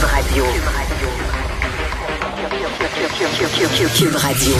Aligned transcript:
Cube 0.00 0.08
Radio. 0.08 0.44
Cube 3.94 4.16
Radio. 4.16 4.54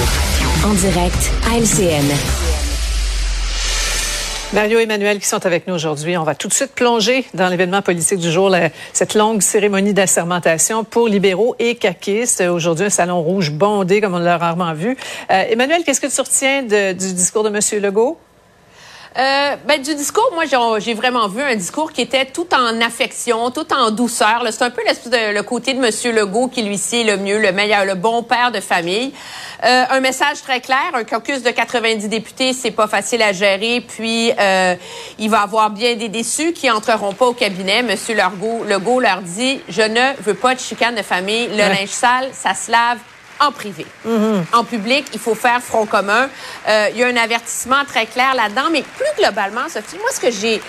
En 0.67 0.75
direct 0.75 1.31
à. 1.47 1.57
Mario 4.53 4.81
et 4.81 4.83
Emmanuel 4.83 5.19
qui 5.19 5.27
sont 5.27 5.47
avec 5.47 5.67
nous 5.67 5.73
aujourd'hui. 5.73 6.19
On 6.19 6.25
va 6.25 6.35
tout 6.35 6.49
de 6.49 6.53
suite 6.53 6.73
plonger 6.75 7.25
dans 7.33 7.49
l'événement 7.49 7.81
politique 7.81 8.19
du 8.19 8.31
jour, 8.31 8.55
cette 8.93 9.15
longue 9.15 9.41
cérémonie 9.41 9.95
d'assermentation 9.95 10.85
pour 10.85 11.09
libéraux 11.09 11.57
et 11.59 11.77
caquistes. 11.77 12.43
Aujourd'hui, 12.43 12.85
un 12.87 12.91
salon 12.91 13.23
rouge 13.23 13.51
bondé 13.51 14.03
comme 14.03 14.15
on 14.15 14.19
l'a 14.19 14.37
rarement 14.37 14.75
vu. 14.75 14.95
Euh, 15.31 15.45
Emmanuel, 15.49 15.85
qu'est-ce 15.87 16.03
que 16.03 16.15
tu 16.15 16.21
retiens 16.21 16.65
du 16.65 17.15
discours 17.15 17.45
de 17.45 17.49
M. 17.49 17.83
Legault? 17.83 18.19
Euh, 19.19 19.57
ben, 19.67 19.83
du 19.83 19.95
discours, 19.97 20.31
moi, 20.35 20.45
j'ai 20.79 20.95
vraiment 20.95 21.27
vu 21.27 21.43
un 21.43 21.57
discours 21.57 21.93
qui 21.93 22.01
était 22.01 22.27
tout 22.27 22.47
en 22.55 22.81
affection, 22.81 23.51
tout 23.51 23.73
en 23.73 23.91
douceur. 23.91 24.45
C'est 24.51 24.63
un 24.63 24.71
peu 24.71 24.83
de, 24.83 25.35
le 25.35 25.43
côté 25.43 25.75
de 25.75 25.85
M. 25.85 26.15
Legault 26.15 26.47
qui, 26.47 26.63
lui, 26.63 26.79
sait 26.79 27.03
le 27.03 27.17
mieux, 27.17 27.41
le 27.41 27.51
meilleur, 27.51 27.85
le 27.85 27.97
bon 27.97 28.23
père 28.23 28.53
de 28.53 28.61
famille. 28.61 29.13
Euh, 29.65 29.85
un 29.91 30.01
message 30.01 30.43
très 30.43 30.61
clair, 30.61 30.93
un 30.95 31.03
caucus 31.03 31.43
de 31.43 31.51
90 31.51 32.09
députés, 32.09 32.53
c'est 32.53 32.71
pas 32.71 32.87
facile 32.87 33.23
à 33.23 33.33
gérer. 33.33 33.81
Puis, 33.81 34.33
euh, 34.39 34.77
il 35.19 35.29
va 35.29 35.41
avoir 35.41 35.71
bien 35.71 35.97
des 35.97 36.09
déçus 36.09 36.53
qui 36.53 36.71
entreront 36.71 37.13
pas 37.13 37.27
au 37.27 37.35
cabinet. 37.35 37.79
M. 37.79 37.89
Legault, 37.89 38.65
Legault 38.65 39.01
leur 39.01 39.23
dit, 39.23 39.61
je 39.69 39.83
ne 39.83 40.23
veux 40.23 40.35
pas 40.35 40.55
de 40.55 40.61
chicane 40.61 40.95
de 40.95 41.03
famille. 41.03 41.49
Le 41.49 41.57
linge 41.57 41.89
sale, 41.89 42.29
ça 42.33 42.55
se 42.55 42.71
lave 42.71 42.99
en 43.41 43.53
privé. 43.53 43.87
Mhm. 44.05 44.45
En 44.53 44.65
public, 44.65 45.07
il 45.13 45.19
faut 45.19 45.35
faire 45.35 45.61
front 45.61 45.87
commun. 45.87 46.29
Euh, 46.69 46.89
il 46.93 46.99
y 46.99 47.05
a 47.05 47.07
un 47.07 47.17
avertissement 47.17 47.85
très 47.87 48.07
clair 48.07 48.35
là-dedans, 48.35 48.69
mais 48.71 48.83
plus 48.83 49.23
globalement, 49.23 49.69
Sophie, 49.69 49.97
moi, 49.99 50.11
ce 50.13 50.21
que 50.21 50.31
j'ai 50.31 50.61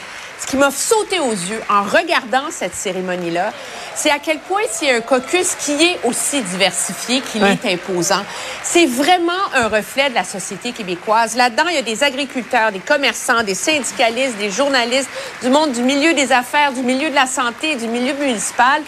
ce 0.42 0.48
qui 0.48 0.58
m'a 0.58 0.72
sauté 0.72 1.20
aux 1.20 1.34
yeux 1.34 1.62
en 1.70 1.84
regardant 1.84 2.50
cette 2.50 2.74
cérémonie-là, 2.74 3.52
c'est 3.94 4.10
à 4.10 4.18
quel 4.18 4.40
point 4.40 4.62
c'est 4.72 4.90
un 4.90 5.02
caucus 5.02 5.56
qui 5.60 5.74
est 5.74 6.00
aussi 6.04 6.42
diversifié 6.42 7.22
qu'il 7.22 7.44
est 7.44 7.66
imposant. 7.72 8.24
C'est 8.64 8.88
vraiment 8.88 9.34
un 9.54 9.68
reflet 9.68 10.10
de 10.10 10.16
la 10.16 10.24
société 10.24 10.72
québécoise. 10.72 11.36
Là-dedans, 11.36 11.66
il 11.70 11.76
y 11.76 11.78
a 11.78 11.84
des 11.84 12.04
agriculteurs, 12.04 12.72
des 12.72 12.80
commerçants, 12.80 13.44
des 13.44 13.54
syndicalistes, 13.54 14.38
des 14.38 14.50
journalistes, 14.50 15.10
du 15.44 15.50
monde 15.50 15.74
du 15.74 15.84
milieu 15.84 16.14
des 16.14 16.32
affaires, 16.32 16.74
du 16.74 16.82
milieu 16.82 17.12
de 17.12 17.16
la 17.16 17.28
santé, 17.28 17.76
du 17.76 17.88
milieu 17.88 18.14
municipal. 18.16 18.82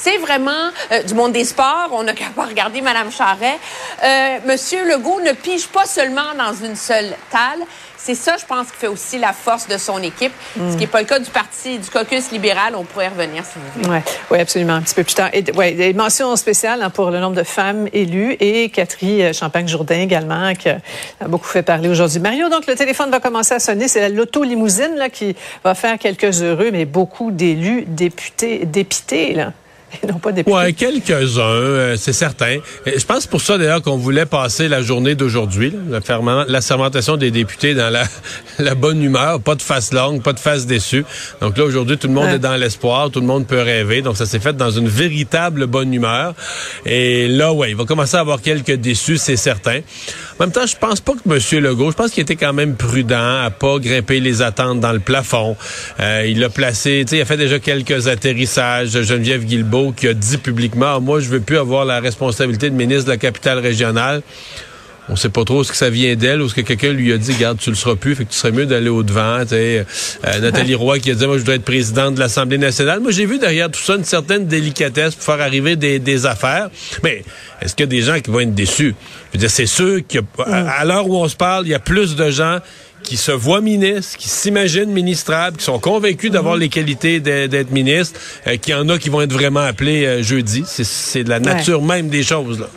C'est 0.00 0.18
vraiment 0.18 0.70
euh, 0.92 1.02
du 1.02 1.14
monde 1.14 1.32
des 1.32 1.44
sports. 1.44 1.88
On 1.92 2.04
n'a 2.04 2.12
qu'à 2.12 2.26
pas 2.34 2.44
regarder 2.44 2.80
Mme 2.80 3.10
Charret. 3.10 3.58
Euh, 4.04 4.38
Monsieur 4.46 4.88
Legault 4.88 5.20
ne 5.20 5.32
pige 5.32 5.66
pas 5.68 5.86
seulement 5.86 6.34
dans 6.38 6.54
une 6.54 6.76
seule 6.76 7.16
talle. 7.30 7.66
C'est 7.96 8.14
ça, 8.14 8.36
je 8.40 8.46
pense, 8.46 8.68
qui 8.68 8.76
fait 8.78 8.86
aussi 8.86 9.18
la 9.18 9.32
force 9.32 9.66
de 9.66 9.76
son 9.76 10.00
équipe. 10.00 10.32
Ce 10.54 10.74
qui 10.74 10.78
n'est 10.78 10.86
pas 10.86 11.00
le 11.00 11.06
cas 11.06 11.18
du 11.18 11.30
parti, 11.30 11.78
du 11.78 11.90
caucus 11.90 12.30
libéral. 12.30 12.74
On 12.76 12.84
pourrait 12.84 13.08
revenir, 13.08 13.44
si 13.44 13.54
vous 13.56 13.82
voulez. 13.82 13.96
Oui, 13.96 14.12
ouais, 14.30 14.40
absolument. 14.40 14.74
Un 14.74 14.82
petit 14.82 14.94
peu 14.94 15.02
plus 15.02 15.14
tard. 15.14 15.30
Et, 15.32 15.44
ouais, 15.56 15.72
des 15.72 15.92
mentions 15.94 16.34
spéciales 16.36 16.80
hein, 16.80 16.90
pour 16.90 17.10
le 17.10 17.18
nombre 17.18 17.34
de 17.34 17.42
femmes 17.42 17.88
élues 17.92 18.36
et 18.38 18.70
Catherine 18.70 19.20
euh, 19.22 19.32
Champagne-Jourdain 19.32 20.00
également, 20.00 20.54
qui 20.54 20.68
a 20.68 20.78
beaucoup 21.26 21.48
fait 21.48 21.64
parler 21.64 21.88
aujourd'hui. 21.88 22.20
Mario, 22.20 22.48
donc, 22.48 22.68
le 22.68 22.76
téléphone 22.76 23.10
va 23.10 23.18
commencer 23.18 23.54
à 23.54 23.58
sonner. 23.58 23.88
C'est 23.88 24.08
l'auto-limousine 24.08 25.08
qui 25.12 25.34
va 25.64 25.74
faire 25.74 25.98
quelques 25.98 26.40
heureux, 26.40 26.70
mais 26.70 26.84
beaucoup 26.84 27.32
d'élus, 27.32 27.84
députés, 27.88 28.64
dépités, 28.64 29.34
là. 29.34 29.52
Non 30.06 30.18
pas 30.18 30.30
Ouais, 30.46 30.72
quelques-uns, 30.72 31.40
euh, 31.40 31.96
c'est 31.96 32.12
certain. 32.12 32.58
Je 32.86 33.04
pense 33.04 33.26
pour 33.26 33.40
ça 33.40 33.58
d'ailleurs 33.58 33.82
qu'on 33.82 33.96
voulait 33.96 34.26
passer 34.26 34.68
la 34.68 34.82
journée 34.82 35.14
d'aujourd'hui, 35.14 35.72
la 36.48 36.60
sermentation 36.60 37.16
des 37.16 37.30
députés 37.30 37.74
dans 37.74 37.90
la, 37.90 38.04
la, 38.58 38.74
bonne 38.74 39.02
humeur, 39.02 39.40
pas 39.40 39.54
de 39.54 39.62
face 39.62 39.92
longue, 39.92 40.22
pas 40.22 40.32
de 40.32 40.38
face 40.38 40.66
déçue. 40.66 41.04
Donc 41.40 41.56
là 41.56 41.64
aujourd'hui, 41.64 41.96
tout 41.96 42.08
le 42.08 42.14
monde 42.14 42.28
est 42.28 42.38
dans 42.38 42.56
l'espoir, 42.56 43.10
tout 43.10 43.20
le 43.20 43.26
monde 43.26 43.46
peut 43.46 43.60
rêver. 43.60 44.02
Donc 44.02 44.16
ça 44.16 44.26
s'est 44.26 44.40
fait 44.40 44.56
dans 44.56 44.70
une 44.70 44.88
véritable 44.88 45.66
bonne 45.66 45.92
humeur. 45.92 46.34
Et 46.84 47.28
là, 47.28 47.52
ouais, 47.52 47.70
il 47.70 47.76
va 47.76 47.84
commencer 47.84 48.16
à 48.16 48.20
avoir 48.20 48.42
quelques 48.42 48.74
déçus, 48.74 49.18
c'est 49.18 49.36
certain. 49.36 49.80
En 50.38 50.44
même 50.44 50.52
temps, 50.52 50.66
je 50.66 50.76
pense 50.76 51.00
pas 51.00 51.14
que 51.14 51.28
M. 51.28 51.64
Legault, 51.64 51.90
je 51.90 51.96
pense 51.96 52.12
qu'il 52.12 52.22
était 52.22 52.36
quand 52.36 52.52
même 52.52 52.76
prudent 52.76 53.42
à 53.44 53.50
pas 53.50 53.78
grimper 53.80 54.20
les 54.20 54.40
attentes 54.40 54.78
dans 54.78 54.92
le 54.92 55.00
plafond. 55.00 55.56
Euh, 55.98 56.26
il 56.28 56.44
a 56.44 56.48
placé, 56.48 57.02
tu 57.04 57.10
sais, 57.10 57.16
il 57.16 57.22
a 57.22 57.24
fait 57.24 57.36
déjà 57.36 57.58
quelques 57.58 58.06
atterrissages. 58.06 58.90
Geneviève 59.02 59.44
Guilbeault 59.44 59.92
qui 59.92 60.06
a 60.06 60.14
dit 60.14 60.38
publiquement, 60.38 61.00
moi, 61.00 61.18
je 61.18 61.28
veux 61.28 61.40
plus 61.40 61.58
avoir 61.58 61.84
la 61.84 61.98
responsabilité 61.98 62.70
de 62.70 62.76
ministre 62.76 63.06
de 63.06 63.10
la 63.10 63.16
capitale 63.16 63.58
régionale. 63.58 64.22
On 65.10 65.16
sait 65.16 65.30
pas 65.30 65.44
trop 65.44 65.64
ce 65.64 65.70
que 65.70 65.76
ça 65.76 65.88
vient 65.88 66.14
d'elle 66.16 66.42
ou 66.42 66.48
ce 66.48 66.54
que 66.54 66.60
quelqu'un 66.60 66.92
lui 66.92 67.12
a 67.12 67.18
dit, 67.18 67.32
garde, 67.34 67.58
tu 67.58 67.70
le 67.70 67.76
seras 67.76 67.96
plus, 67.96 68.14
fait 68.14 68.24
que 68.24 68.30
tu 68.30 68.36
serais 68.36 68.52
mieux 68.52 68.66
d'aller 68.66 68.90
au 68.90 69.02
devant. 69.02 69.40
Euh, 69.52 69.84
Nathalie 70.40 70.74
Roy 70.74 70.98
qui 70.98 71.10
a 71.10 71.14
dit, 71.14 71.26
moi, 71.26 71.36
je 71.36 71.40
voudrais 71.40 71.56
être 71.56 71.64
présidente 71.64 72.14
de 72.14 72.20
l'Assemblée 72.20 72.58
nationale. 72.58 73.00
Moi, 73.00 73.10
j'ai 73.10 73.24
vu 73.24 73.38
derrière 73.38 73.70
tout 73.70 73.80
ça 73.80 73.94
une 73.94 74.04
certaine 74.04 74.46
délicatesse 74.46 75.14
pour 75.14 75.24
faire 75.24 75.40
arriver 75.40 75.76
des, 75.76 75.98
des 75.98 76.26
affaires. 76.26 76.68
Mais 77.02 77.24
est-ce 77.62 77.74
qu'il 77.74 77.84
y 77.84 77.88
a 77.88 77.90
des 77.90 78.02
gens 78.02 78.20
qui 78.20 78.30
vont 78.30 78.40
être 78.40 78.54
déçus? 78.54 78.94
Je 79.32 79.38
veux 79.38 79.40
dire, 79.40 79.50
c'est 79.50 79.66
sûr 79.66 80.00
qu'à 80.06 80.20
à, 80.44 80.84
l'heure 80.84 81.08
où 81.08 81.16
on 81.16 81.28
se 81.28 81.36
parle, 81.36 81.66
il 81.66 81.70
y 81.70 81.74
a 81.74 81.78
plus 81.78 82.14
de 82.14 82.30
gens 82.30 82.58
qui 83.02 83.16
se 83.16 83.32
voient 83.32 83.60
ministres, 83.60 84.18
qui 84.18 84.28
s'imaginent 84.28 84.90
ministrables, 84.90 85.56
qui 85.56 85.64
sont 85.64 85.78
convaincus 85.78 86.30
d'avoir 86.30 86.56
mm-hmm. 86.56 86.60
les 86.60 86.68
qualités 86.68 87.20
d'être 87.20 87.70
ministre, 87.70 88.20
euh, 88.46 88.56
qu'il 88.56 88.72
y 88.72 88.76
en 88.76 88.88
a 88.88 88.98
qui 88.98 89.08
vont 89.08 89.22
être 89.22 89.32
vraiment 89.32 89.60
appelés 89.60 90.04
euh, 90.04 90.22
jeudi. 90.22 90.64
C'est 90.66 91.24
de 91.24 91.30
la 91.30 91.40
nature 91.40 91.80
même 91.80 92.08
des 92.08 92.22
choses. 92.22 92.60
Là. 92.60 92.68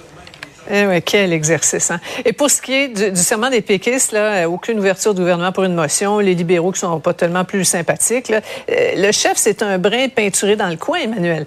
Eh 0.69 1.01
quel 1.01 1.33
exercice. 1.33 1.91
Hein? 1.91 1.99
Et 2.23 2.33
pour 2.33 2.49
ce 2.49 2.61
qui 2.61 2.73
est 2.73 2.87
du, 2.89 3.15
serment 3.15 3.49
des 3.49 3.61
péquistes, 3.61 4.13
euh, 4.13 4.45
aucune 4.45 4.79
ouverture 4.79 5.13
du 5.13 5.21
gouvernement 5.21 5.51
pour 5.51 5.63
une 5.63 5.73
motion. 5.73 6.19
Les 6.19 6.35
libéraux 6.35 6.71
qui 6.71 6.79
sont 6.79 6.99
pas 6.99 7.13
tellement 7.13 7.45
plus 7.45 7.65
sympathiques. 7.65 8.31
Euh, 8.31 8.39
le 8.69 9.11
chef, 9.11 9.33
c'est 9.37 9.63
un 9.63 9.77
brin 9.77 10.07
peinturé 10.09 10.55
dans 10.55 10.69
le 10.69 10.77
coin, 10.77 10.99
Emmanuel. 10.99 11.45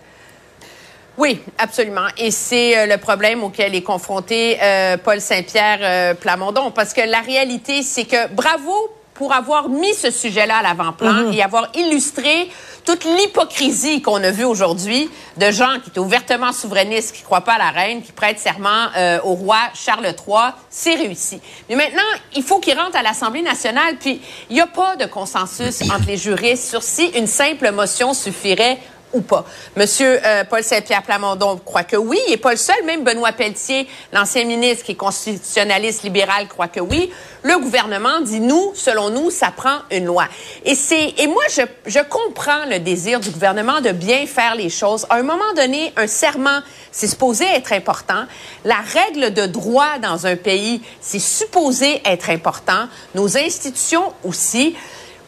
Oui, 1.16 1.40
absolument. 1.58 2.08
Et 2.18 2.32
c'est 2.32 2.76
euh, 2.76 2.86
le 2.86 2.98
problème 2.98 3.44
auquel 3.44 3.74
est 3.74 3.82
confronté 3.82 4.58
Paul 5.04 5.20
Saint-Pierre 5.20 6.16
Plamondon. 6.16 6.72
Parce 6.72 6.92
que 6.92 7.02
la 7.02 7.20
réalité, 7.20 7.82
c'est 7.82 8.04
que 8.04 8.28
bravo 8.32 8.90
pour 9.14 9.32
avoir 9.32 9.68
mis 9.68 9.94
ce 9.94 10.10
sujet-là 10.10 10.58
à 10.58 10.62
l'avant-plan 10.62 11.12
mm-hmm. 11.12 11.34
et 11.34 11.42
avoir 11.42 11.68
illustré 11.74 12.50
toute 12.84 13.04
l'hypocrisie 13.04 14.02
qu'on 14.02 14.22
a 14.22 14.30
vue 14.30 14.44
aujourd'hui 14.44 15.08
de 15.36 15.50
gens 15.50 15.80
qui 15.82 15.90
étaient 15.90 16.00
ouvertement 16.00 16.52
souverainistes, 16.52 17.14
qui 17.14 17.22
croient 17.22 17.40
pas 17.40 17.54
à 17.54 17.58
la 17.58 17.70
reine, 17.70 18.02
qui 18.02 18.12
prêtent 18.12 18.38
serment 18.38 18.88
euh, 18.96 19.18
au 19.24 19.34
roi 19.34 19.56
Charles 19.74 20.04
III, 20.06 20.52
c'est 20.68 20.94
réussi. 20.94 21.40
Mais 21.68 21.76
maintenant, 21.76 22.02
il 22.34 22.42
faut 22.42 22.58
qu'ils 22.58 22.78
rentrent 22.78 22.96
à 22.96 23.02
l'Assemblée 23.02 23.42
nationale, 23.42 23.96
puis 23.98 24.20
il 24.50 24.54
n'y 24.54 24.60
a 24.60 24.66
pas 24.66 24.96
de 24.96 25.06
consensus 25.06 25.82
entre 25.90 26.06
les 26.06 26.16
juristes 26.16 26.68
sur 26.68 26.82
si 26.82 27.06
une 27.16 27.26
simple 27.26 27.70
motion 27.72 28.12
suffirait 28.12 28.78
ou 29.14 29.22
pas. 29.22 29.44
Monsieur 29.76 30.20
euh, 30.24 30.44
Paul 30.44 30.62
Saint-Pierre 30.62 31.02
Plamondon 31.02 31.58
croit 31.64 31.84
que 31.84 31.96
oui. 31.96 32.18
Il 32.26 32.32
n'est 32.32 32.36
pas 32.36 32.50
le 32.50 32.56
seul. 32.56 32.76
Même 32.84 33.04
Benoît 33.04 33.32
Pelletier, 33.32 33.88
l'ancien 34.12 34.44
ministre 34.44 34.84
qui 34.84 34.92
est 34.92 34.96
constitutionnaliste 34.96 36.02
libéral, 36.02 36.48
croit 36.48 36.68
que 36.68 36.80
oui. 36.80 37.10
Le 37.42 37.58
gouvernement 37.58 38.20
dit 38.20 38.40
nous, 38.40 38.72
selon 38.74 39.10
nous, 39.10 39.30
ça 39.30 39.50
prend 39.50 39.78
une 39.90 40.06
loi. 40.06 40.26
Et 40.64 40.74
c'est 40.74 41.14
et 41.18 41.26
moi 41.26 41.42
je, 41.50 41.62
je 41.86 42.00
comprends 42.00 42.64
le 42.68 42.78
désir 42.78 43.20
du 43.20 43.30
gouvernement 43.30 43.80
de 43.80 43.90
bien 43.90 44.26
faire 44.26 44.54
les 44.54 44.70
choses. 44.70 45.06
À 45.10 45.16
un 45.16 45.22
moment 45.22 45.52
donné, 45.56 45.92
un 45.96 46.06
serment, 46.06 46.60
c'est 46.90 47.06
supposé 47.06 47.44
être 47.44 47.72
important. 47.72 48.24
La 48.64 48.80
règle 48.80 49.32
de 49.32 49.46
droit 49.46 49.98
dans 50.00 50.26
un 50.26 50.36
pays, 50.36 50.82
c'est 51.00 51.18
supposé 51.18 52.00
être 52.04 52.30
important. 52.30 52.88
Nos 53.14 53.36
institutions 53.36 54.12
aussi. 54.24 54.74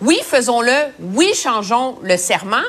Oui, 0.00 0.18
faisons-le. 0.22 0.92
Oui, 1.00 1.32
changeons 1.34 1.98
le 2.02 2.16
serment. 2.16 2.62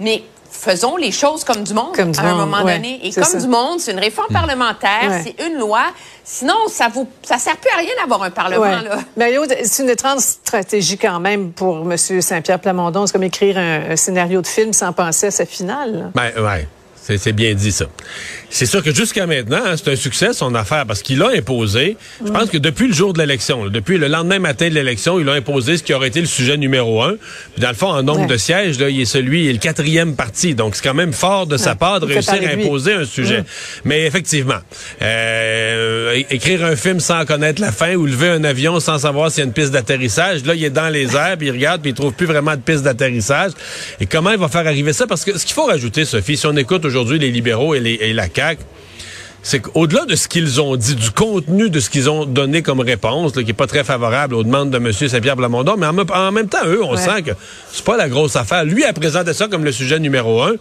Mais 0.00 0.22
faisons 0.50 0.96
les 0.96 1.12
choses 1.12 1.44
comme 1.44 1.62
du 1.64 1.74
monde 1.74 1.94
à 2.18 2.22
un 2.22 2.34
moment 2.34 2.62
donné. 2.62 3.00
Et 3.02 3.12
comme 3.12 3.40
du 3.40 3.48
monde, 3.48 3.80
c'est 3.80 3.92
une 3.92 3.98
réforme 3.98 4.32
parlementaire, 4.32 5.22
c'est 5.24 5.36
une 5.46 5.58
loi. 5.58 5.82
Sinon, 6.24 6.68
ça 6.68 6.88
vous, 6.88 7.08
ça 7.22 7.38
sert 7.38 7.56
plus 7.56 7.70
à 7.70 7.78
rien 7.78 7.92
d'avoir 7.98 8.22
un 8.22 8.30
parlement. 8.30 8.82
Là. 8.82 8.98
Mario, 9.16 9.44
c'est 9.64 9.82
une 9.82 9.88
étrange 9.88 10.20
stratégie 10.20 10.98
quand 10.98 11.20
même 11.20 11.52
pour 11.52 11.90
M. 11.90 11.96
Saint-Pierre 11.96 12.58
Plamondon. 12.58 13.06
C'est 13.06 13.12
comme 13.14 13.22
écrire 13.22 13.56
un, 13.56 13.96
scénario 13.96 14.42
de 14.42 14.46
film 14.46 14.74
sans 14.74 14.92
penser 14.92 15.28
à 15.28 15.30
sa 15.30 15.46
finale. 15.46 16.10
Ben, 16.14 16.30
ouais. 16.36 16.68
C'est 17.16 17.32
bien 17.32 17.54
dit, 17.54 17.72
ça. 17.72 17.86
C'est 18.50 18.66
sûr 18.66 18.82
que 18.82 18.94
jusqu'à 18.94 19.26
maintenant, 19.26 19.60
hein, 19.64 19.74
c'est 19.76 19.90
un 19.90 19.96
succès, 19.96 20.32
son 20.32 20.54
affaire, 20.54 20.86
parce 20.86 21.02
qu'il 21.02 21.22
a 21.22 21.28
imposé, 21.28 21.96
je 22.24 22.30
pense 22.30 22.48
que 22.48 22.58
depuis 22.58 22.86
le 22.86 22.94
jour 22.94 23.12
de 23.12 23.18
l'élection, 23.18 23.66
depuis 23.68 23.98
le 23.98 24.08
lendemain 24.08 24.38
matin 24.38 24.68
de 24.68 24.74
l'élection, 24.74 25.20
il 25.20 25.28
a 25.28 25.32
imposé 25.32 25.76
ce 25.76 25.82
qui 25.82 25.92
aurait 25.92 26.08
été 26.08 26.20
le 26.20 26.26
sujet 26.26 26.56
numéro 26.56 27.02
un. 27.02 27.16
Puis 27.54 27.62
dans 27.62 27.68
le 27.68 27.74
fond, 27.74 27.88
en 27.88 28.02
nombre 28.02 28.26
de 28.26 28.36
sièges, 28.36 28.78
là, 28.78 28.88
il 28.88 29.00
est 29.00 29.06
celui, 29.06 29.44
il 29.44 29.50
est 29.50 29.52
le 29.52 29.58
quatrième 29.58 30.16
parti. 30.16 30.54
Donc, 30.54 30.76
c'est 30.76 30.82
quand 30.82 30.94
même 30.94 31.12
fort 31.12 31.46
de 31.46 31.56
sa 31.56 31.74
part 31.74 32.00
de 32.00 32.06
réussir 32.06 32.34
à 32.34 32.52
imposer 32.52 32.92
un 32.92 33.04
sujet. 33.04 33.44
Mais 33.84 34.06
effectivement, 34.06 34.58
euh, 35.02 36.22
écrire 36.30 36.64
un 36.64 36.76
film 36.76 37.00
sans 37.00 37.24
connaître 37.24 37.60
la 37.60 37.72
fin 37.72 37.94
ou 37.94 38.06
lever 38.06 38.28
un 38.28 38.44
avion 38.44 38.80
sans 38.80 38.98
savoir 38.98 39.30
s'il 39.30 39.40
y 39.40 39.42
a 39.42 39.46
une 39.46 39.52
piste 39.52 39.72
d'atterrissage, 39.72 40.44
là, 40.44 40.54
il 40.54 40.64
est 40.64 40.70
dans 40.70 40.88
les 40.88 41.16
airs, 41.16 41.36
puis 41.38 41.48
il 41.48 41.52
regarde, 41.52 41.82
puis 41.82 41.90
il 41.90 41.94
trouve 41.94 42.12
plus 42.12 42.26
vraiment 42.26 42.52
de 42.52 42.60
piste 42.60 42.82
d'atterrissage. 42.82 43.52
Et 44.00 44.06
comment 44.06 44.30
il 44.30 44.38
va 44.38 44.48
faire 44.48 44.66
arriver 44.66 44.92
ça? 44.92 45.06
Parce 45.06 45.24
que 45.24 45.38
ce 45.38 45.44
qu'il 45.44 45.54
faut 45.54 45.66
rajouter, 45.66 46.04
Sophie, 46.04 46.36
si 46.36 46.46
on 46.46 46.56
écoute 46.56 46.84
aujourd'hui 46.84 46.97
aujourd'hui 46.98 47.18
les 47.18 47.30
libéraux 47.30 47.74
et, 47.74 48.12
la 48.12 48.26
CAQ, 48.34 48.60
c'est 49.42 49.60
qu'au-delà 49.60 50.04
de 50.04 50.16
ce 50.16 50.26
qu'ils 50.26 50.60
ont 50.60 50.76
dit, 50.76 50.96
du 50.96 51.10
contenu 51.10 51.70
de 51.70 51.78
ce 51.80 51.88
qu'ils 51.90 52.10
ont 52.10 52.26
donné 52.26 52.62
comme 52.62 52.80
réponse, 52.80 53.32
qui 53.32 53.40
est 53.40 53.54
pas 53.54 53.68
très 53.68 53.84
favorable 53.84 54.34
aux 54.34 54.42
demandes 54.42 54.70
de 54.70 54.76
M. 54.76 54.92
Saint-Pierre 54.92 55.36
Blamondon, 55.36 55.76
mais 55.76 55.86
en, 55.86 56.32
même 56.32 56.48
temps, 56.48 56.66
eux, 56.66 56.82
on 56.82 56.96
sent 56.96 57.22
que 57.22 57.30
c'est 57.72 57.84
pas 57.84 57.96
la 57.96 58.08
grosse 58.08 58.36
affaire. 58.36 58.64
Lui 58.64 58.84
a 58.84 58.92
présenté 58.92 59.32
ça 59.32 59.46
comme 59.46 59.64
le 59.64 59.72
sujet 59.72 60.00
numéro 60.00 60.42
un, 60.42 60.54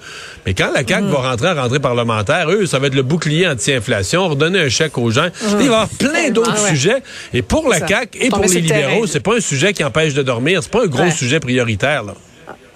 mais 0.45 0.53
quand 0.53 0.71
la 0.73 0.85
CAQ 0.87 1.05
mm. 1.05 1.09
va 1.09 1.17
rentrer 1.17 1.49
en 1.49 1.55
rentrée 1.55 1.79
parlementaire, 1.79 2.49
eux, 2.51 2.65
ça 2.65 2.77
va 2.79 2.87
être 2.87 2.95
le 2.95 3.03
bouclier 3.03 3.47
anti-inflation, 3.47 4.29
redonner 4.29 4.59
un 4.59 4.69
chèque 4.69 4.97
aux 4.97 5.09
gens. 5.09 5.25
Mm. 5.25 5.47
Il 5.49 5.55
va 5.55 5.63
y 5.63 5.65
avoir 5.65 5.89
plein 5.89 6.29
d'autres 6.29 6.57
sujets. 6.67 7.01
Et 7.33 7.41
pour 7.41 7.67
la 7.67 7.85
CAQ 7.85 8.19
et 8.21 8.29
pour 8.29 8.45
les 8.45 8.61
libéraux, 8.61 9.07
c'est 9.07 9.21
pas 9.21 9.37
un 9.37 9.41
sujet 9.41 9.73
qui 9.73 9.83
empêche 9.83 10.13
de 10.13 10.21
dormir. 10.21 10.61
C'est 10.61 10.71
pas 10.71 10.83
un 10.83 10.87
gros 10.87 11.09
sujet 11.09 11.39
prioritaire. 11.39 12.03
Là. 12.03 12.13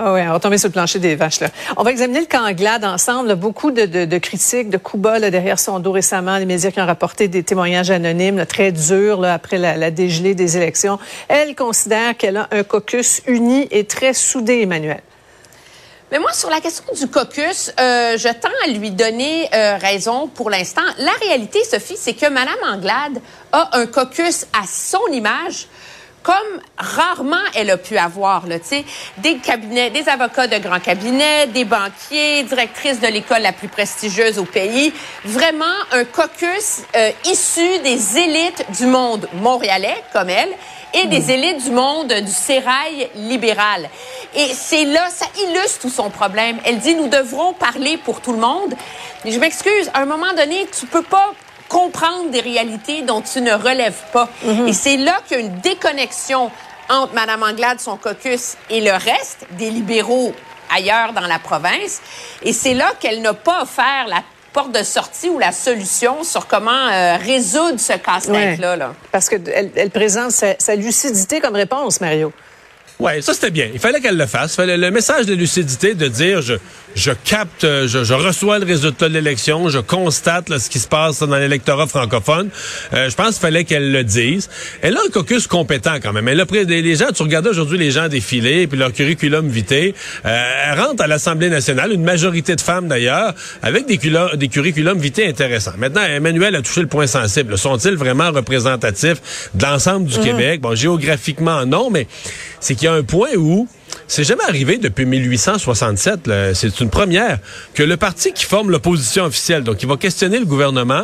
Ah 0.03 0.13
oui, 0.13 0.21
on 0.27 0.31
va 0.31 0.39
tomber 0.39 0.57
sur 0.57 0.69
le 0.69 0.73
plancher 0.73 0.97
des 0.97 1.15
vaches. 1.15 1.41
On 1.77 1.83
va 1.83 1.91
examiner 1.91 2.21
le 2.21 2.25
camp 2.25 2.51
Glad 2.53 2.83
ensemble. 2.83 3.35
Beaucoup 3.35 3.69
de, 3.69 4.17
critiques, 4.17 4.71
de 4.71 4.77
coups 4.77 5.03
bas 5.03 5.19
derrière 5.19 5.59
son 5.59 5.77
dos 5.77 5.91
récemment. 5.91 6.39
Les 6.39 6.47
médias 6.47 6.71
qui 6.71 6.81
ont 6.81 6.87
rapporté 6.87 7.27
des 7.27 7.43
témoignages 7.43 7.91
anonymes 7.91 8.47
très 8.47 8.71
durs 8.71 9.23
après 9.23 9.59
la, 9.59 9.77
la, 9.77 9.91
dégelée 9.91 10.33
des 10.33 10.57
élections. 10.57 10.97
Elle 11.27 11.53
considère 11.53 12.17
qu'elle 12.17 12.37
a 12.37 12.47
un 12.49 12.63
caucus 12.63 13.21
uni 13.27 13.67
et 13.69 13.83
très 13.83 14.15
soudé, 14.15 14.61
Emmanuel. 14.61 15.01
Mais 16.11 16.17
moi, 16.17 16.33
sur 16.33 16.49
la 16.49 16.61
question 16.61 16.83
du 16.99 17.07
caucus, 17.07 17.71
euh, 17.79 18.17
je 18.17 18.27
tends 18.27 18.49
à 18.65 18.69
lui 18.69 18.89
donner 18.89 19.49
euh, 19.53 19.77
raison 19.77 20.27
pour 20.27 20.49
l'instant. 20.49 20.81
La 20.97 21.13
réalité, 21.27 21.63
Sophie, 21.63 21.95
c'est 21.95 22.15
que 22.15 22.27
Mme 22.27 22.57
Anglade 22.73 23.21
a 23.51 23.77
un 23.77 23.85
caucus 23.85 24.47
à 24.51 24.65
son 24.65 25.05
image 25.11 25.67
comme 26.23 26.61
rarement 26.77 27.35
elle 27.55 27.69
a 27.71 27.77
pu 27.77 27.97
avoir, 27.97 28.47
là, 28.47 28.57
des 29.17 29.37
cabinets, 29.37 29.89
des 29.89 30.07
avocats 30.07 30.47
de 30.47 30.57
grands 30.57 30.79
cabinets, 30.79 31.47
des 31.47 31.65
banquiers, 31.65 32.43
directrices 32.43 32.99
de 32.99 33.07
l'école 33.07 33.41
la 33.41 33.53
plus 33.53 33.67
prestigieuse 33.67 34.37
au 34.39 34.45
pays. 34.45 34.93
Vraiment 35.25 35.65
un 35.91 36.03
caucus 36.05 36.81
euh, 36.95 37.11
issu 37.25 37.79
des 37.79 38.17
élites 38.17 38.65
du 38.77 38.85
monde 38.85 39.27
montréalais, 39.33 40.03
comme 40.13 40.29
elle, 40.29 40.53
et 40.93 41.07
des 41.07 41.21
hmm. 41.21 41.29
élites 41.29 41.63
du 41.63 41.71
monde 41.71 42.13
du 42.13 42.31
sérail 42.31 43.09
libéral. 43.15 43.89
Et 44.35 44.47
c'est 44.53 44.85
là, 44.85 45.09
ça 45.09 45.25
illustre 45.47 45.81
tout 45.81 45.89
son 45.89 46.09
problème. 46.09 46.57
Elle 46.65 46.79
dit, 46.79 46.95
nous 46.95 47.07
devrons 47.07 47.53
parler 47.53 47.97
pour 47.97 48.21
tout 48.21 48.33
le 48.33 48.39
monde. 48.39 48.73
Mais 49.23 49.31
je 49.31 49.39
m'excuse, 49.39 49.89
à 49.93 50.01
un 50.01 50.05
moment 50.05 50.33
donné, 50.35 50.67
tu 50.77 50.85
peux 50.85 51.03
pas 51.03 51.31
comprendre 51.71 52.29
des 52.31 52.41
réalités 52.41 53.01
dont 53.01 53.21
tu 53.21 53.39
ne 53.41 53.53
relèves 53.53 54.03
pas. 54.11 54.27
Mhm. 54.43 54.67
Et 54.67 54.73
c'est 54.73 54.97
là 54.97 55.19
qu'il 55.25 55.37
y 55.37 55.41
a 55.41 55.43
une 55.43 55.59
déconnexion 55.59 56.51
entre 56.89 57.13
Mme 57.13 57.43
Anglade, 57.43 57.79
son 57.79 57.95
caucus, 57.95 58.55
et 58.69 58.81
le 58.81 58.91
reste 58.91 59.45
des 59.51 59.69
libéraux 59.69 60.33
ailleurs 60.75 61.13
dans 61.13 61.27
la 61.27 61.39
province. 61.39 62.01
Et 62.43 62.51
c'est 62.51 62.73
là 62.73 62.91
qu'elle 62.99 63.21
n'a 63.21 63.33
pas 63.33 63.63
offert 63.63 64.07
la 64.07 64.21
porte 64.51 64.73
de 64.73 64.83
sortie 64.83 65.29
ou 65.29 65.39
la 65.39 65.53
solution 65.53 66.25
sur 66.25 66.45
comment 66.47 66.89
euh, 66.91 67.15
résoudre 67.15 67.79
ce 67.79 67.93
casse-tête-là. 67.93 68.75
Là. 68.75 68.93
Parce 69.11 69.29
qu'elle 69.29 69.71
elle 69.73 69.91
présente 69.91 70.31
sa 70.31 70.75
lucidité 70.75 71.39
comme 71.39 71.55
réponse, 71.55 72.01
Mario. 72.01 72.33
Oui, 72.99 73.21
ça 73.21 73.33
c'était 73.33 73.49
bien. 73.49 73.67
Il 73.73 73.79
fallait 73.79 73.99
qu'elle 73.99 74.17
le 74.17 74.27
fasse. 74.27 74.55
Fallait 74.55 74.77
le 74.77 74.91
message 74.91 75.25
de 75.25 75.33
lucidité 75.33 75.95
de 75.95 76.07
dire 76.07 76.41
je, 76.41 76.53
je 76.95 77.11
capte, 77.11 77.63
je, 77.63 78.03
je 78.03 78.13
reçois 78.13 78.59
le 78.59 78.65
résultat 78.65 79.09
de 79.09 79.13
l'élection, 79.13 79.69
je 79.69 79.79
constate 79.79 80.49
là, 80.49 80.59
ce 80.59 80.69
qui 80.69 80.79
se 80.79 80.87
passe 80.87 81.19
dans 81.19 81.37
l'électorat 81.37 81.87
francophone. 81.87 82.49
Euh, 82.93 83.09
je 83.09 83.15
pense 83.15 83.29
qu'il 83.29 83.41
fallait 83.41 83.63
qu'elle 83.63 83.91
le 83.91 84.03
dise. 84.03 84.49
Elle 84.81 84.97
a 84.97 84.99
un 84.99 85.09
caucus 85.09 85.47
compétent 85.47 85.95
quand 86.01 86.13
même. 86.13 86.27
Elle 86.27 86.39
a 86.39 86.45
pris 86.45 86.65
les 86.65 86.95
gens, 86.95 87.07
tu 87.13 87.23
regardes 87.23 87.47
aujourd'hui 87.47 87.77
les 87.77 87.91
gens 87.91 88.07
défiler, 88.07 88.67
puis 88.67 88.77
leur 88.77 88.93
curriculum 88.93 89.47
vitae. 89.47 89.93
Euh, 90.25 90.71
elle 90.71 90.79
rentre 90.79 91.03
à 91.03 91.07
l'Assemblée 91.07 91.49
nationale, 91.49 91.91
une 91.93 92.03
majorité 92.03 92.55
de 92.55 92.61
femmes 92.61 92.87
d'ailleurs, 92.87 93.33
avec 93.63 93.87
des, 93.87 93.99
des 94.35 94.47
curriculums 94.47 94.99
vitae 94.99 95.27
intéressants. 95.27 95.73
Maintenant, 95.77 96.03
Emmanuel 96.03 96.55
a 96.55 96.61
touché 96.61 96.81
le 96.81 96.87
point 96.87 97.07
sensible. 97.07 97.57
Sont-ils 97.57 97.95
vraiment 97.95 98.31
représentatifs 98.31 99.49
de 99.55 99.65
l'ensemble 99.65 100.05
du 100.07 100.19
mmh. 100.19 100.23
Québec? 100.23 100.61
Bon, 100.61 100.75
géographiquement 100.75 101.65
non, 101.65 101.89
mais 101.89 102.07
c'est 102.59 102.75
qu'il 102.81 102.87
y 102.87 102.91
a 102.91 102.95
un 102.95 103.03
point 103.03 103.35
où 103.37 103.67
c'est 104.07 104.23
jamais 104.23 104.43
arrivé 104.43 104.79
depuis 104.79 105.05
1867, 105.05 106.21
c'est 106.55 106.79
une 106.79 106.89
première, 106.89 107.37
que 107.75 107.83
le 107.83 107.95
parti 107.95 108.33
qui 108.33 108.43
forme 108.43 108.71
l'opposition 108.71 109.25
officielle, 109.25 109.63
donc 109.63 109.77
qui 109.77 109.85
va 109.85 109.97
questionner 109.97 110.39
le 110.39 110.45
gouvernement, 110.45 111.03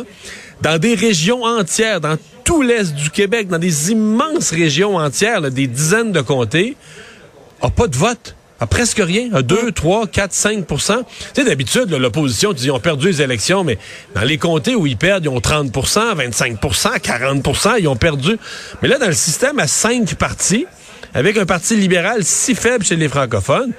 dans 0.60 0.76
des 0.78 0.96
régions 0.96 1.44
entières, 1.44 2.00
dans 2.00 2.16
tout 2.42 2.62
l'est 2.62 2.92
du 2.92 3.10
Québec, 3.10 3.46
dans 3.46 3.60
des 3.60 3.92
immenses 3.92 4.50
régions 4.50 4.96
entières, 4.96 5.40
des 5.52 5.68
dizaines 5.68 6.10
de 6.10 6.20
comtés, 6.20 6.76
a 7.62 7.70
pas 7.70 7.86
de 7.86 7.96
vote. 7.96 8.34
A 8.58 8.66
presque 8.66 8.98
rien, 8.98 9.32
à 9.32 9.42
2, 9.42 9.70
3, 9.70 10.08
4, 10.08 10.32
5 10.32 10.66
Tu 10.66 10.76
sais, 11.32 11.44
d'habitude, 11.44 11.92
l'opposition, 11.92 12.52
ils 12.52 12.72
ont 12.72 12.80
perdu 12.80 13.06
les 13.06 13.22
élections, 13.22 13.62
mais 13.62 13.78
dans 14.16 14.22
les 14.22 14.36
comtés 14.36 14.74
où 14.74 14.84
ils 14.84 14.96
perdent, 14.96 15.26
ils 15.26 15.28
ont 15.28 15.38
30% 15.38 15.70
25% 16.16 16.98
40% 16.98 17.76
ils 17.78 17.86
ont 17.86 17.94
perdu. 17.94 18.36
Mais 18.82 18.88
là, 18.88 18.98
dans 18.98 19.06
le 19.06 19.12
système 19.12 19.60
à 19.60 19.68
cinq 19.68 20.16
partis, 20.16 20.66
avec 21.14 21.36
un 21.36 21.46
parti 21.46 21.76
libéral 21.76 22.24
si 22.24 22.54
faible 22.54 22.84
chez 22.84 22.96
les 22.96 23.08
francophones, 23.08 23.72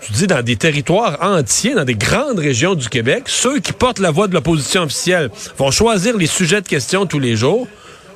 tu 0.00 0.12
dis 0.12 0.26
dans 0.26 0.42
des 0.42 0.56
territoires 0.56 1.18
entiers, 1.20 1.74
dans 1.74 1.84
des 1.84 1.94
grandes 1.94 2.38
régions 2.38 2.74
du 2.74 2.88
Québec, 2.88 3.24
ceux 3.26 3.60
qui 3.60 3.72
portent 3.72 4.00
la 4.00 4.10
voix 4.10 4.26
de 4.26 4.34
l'opposition 4.34 4.82
officielle 4.82 5.30
vont 5.56 5.70
choisir 5.70 6.16
les 6.16 6.26
sujets 6.26 6.60
de 6.60 6.66
questions 6.66 7.06
tous 7.06 7.20
les 7.20 7.36
jours, 7.36 7.68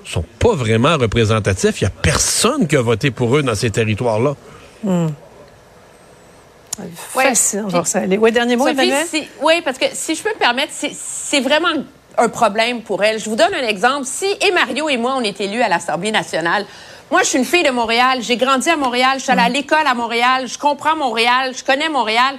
sont 0.04 0.24
pas 0.38 0.54
vraiment 0.54 0.96
représentatifs. 0.96 1.80
Il 1.80 1.84
y 1.84 1.86
a 1.86 1.90
personne 1.90 2.66
qui 2.66 2.76
a 2.76 2.82
voté 2.82 3.10
pour 3.10 3.36
eux 3.36 3.42
dans 3.42 3.54
ces 3.54 3.70
territoires-là. 3.70 4.34
Facile, 6.96 7.64
Oui, 8.20 8.32
dernier 8.32 8.56
mot, 8.56 8.66
Oui, 9.42 9.54
parce 9.64 9.78
que 9.78 9.86
si 9.92 10.14
je 10.14 10.22
peux 10.22 10.34
me 10.34 10.38
permettre, 10.38 10.72
c'est 10.72 11.40
vraiment 11.40 11.68
un 12.18 12.28
problème 12.28 12.82
pour 12.82 13.02
elle. 13.02 13.18
Je 13.18 13.28
vous 13.28 13.36
donne 13.36 13.54
un 13.54 13.66
exemple. 13.66 14.04
Si 14.04 14.26
et 14.46 14.52
Mario 14.52 14.88
et 14.88 14.96
moi, 14.96 15.14
on 15.16 15.22
est 15.22 15.40
élus 15.40 15.62
à 15.62 15.68
l'Assemblée 15.68 16.10
nationale, 16.10 16.66
moi, 17.10 17.22
je 17.22 17.28
suis 17.28 17.38
une 17.38 17.44
fille 17.44 17.62
de 17.62 17.70
Montréal. 17.70 18.18
J'ai 18.20 18.36
grandi 18.36 18.68
à 18.68 18.76
Montréal. 18.76 19.18
Je 19.18 19.22
suis 19.22 19.32
allée 19.32 19.42
à 19.42 19.48
mm. 19.48 19.52
l'école 19.52 19.86
à 19.86 19.94
Montréal. 19.94 20.48
Je 20.48 20.58
comprends 20.58 20.96
Montréal. 20.96 21.52
Je 21.56 21.62
connais 21.62 21.88
Montréal. 21.88 22.36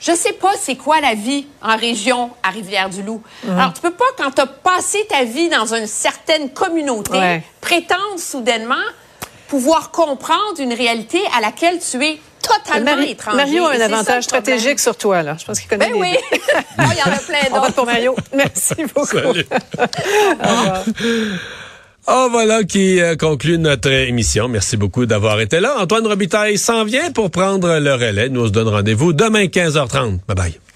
Je 0.00 0.12
sais 0.12 0.32
pas 0.32 0.52
c'est 0.60 0.74
quoi 0.74 1.00
la 1.00 1.14
vie 1.14 1.46
en 1.62 1.76
région 1.76 2.30
à 2.42 2.50
Rivière-du-Loup. 2.50 3.22
Mm. 3.44 3.58
Alors, 3.58 3.72
tu 3.72 3.80
peux 3.80 3.92
pas, 3.92 4.04
quand 4.18 4.32
tu 4.32 4.40
as 4.40 4.46
passé 4.46 5.06
ta 5.08 5.24
vie 5.24 5.48
dans 5.48 5.72
une 5.72 5.86
certaine 5.86 6.50
communauté, 6.50 7.40
prétendre 7.60 8.18
soudainement 8.18 8.74
pouvoir 9.52 9.90
comprendre 9.90 10.60
une 10.60 10.72
réalité 10.72 11.20
à 11.36 11.42
laquelle 11.42 11.78
tu 11.78 12.02
es 12.02 12.18
totalement 12.40 13.02
étranger. 13.02 13.36
Mario 13.36 13.66
a 13.66 13.72
un 13.74 13.80
avantage 13.82 14.24
stratégique 14.24 14.80
sur 14.80 14.96
toi, 14.96 15.22
là. 15.22 15.36
Je 15.38 15.44
pense 15.44 15.60
qu'il 15.60 15.68
connaît. 15.68 15.90
Ben 15.90 15.94
oui. 15.94 16.16
Ah, 16.78 16.84
il 16.90 16.98
y 16.98 17.02
en 17.02 17.14
a 17.14 17.18
plein 17.18 17.60
d'autres. 17.60 17.74
Pour 17.74 17.84
Mario. 17.84 18.16
Merci 18.34 18.76
beaucoup. 18.94 19.04
Salut. 19.06 19.46
Oh, 22.08 22.28
voilà 22.30 22.64
qui 22.64 23.00
euh, 23.00 23.14
conclut 23.14 23.58
notre 23.58 23.90
émission. 23.90 24.48
Merci 24.48 24.76
beaucoup 24.76 25.06
d'avoir 25.06 25.40
été 25.40 25.60
là. 25.60 25.76
Antoine 25.78 26.06
Robitaille 26.06 26.58
s'en 26.58 26.84
vient 26.84 27.12
pour 27.12 27.30
prendre 27.30 27.78
le 27.78 27.94
relais. 27.94 28.28
Nous 28.28 28.42
on 28.42 28.52
se 28.52 28.58
rendez-vous 28.58 29.12
demain 29.12 29.44
15h30. 29.44 30.18
Bye 30.26 30.36
bye. 30.36 30.71